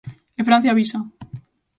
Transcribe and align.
E 0.39 0.41
Francia 0.49 0.71
avisa. 0.71 0.99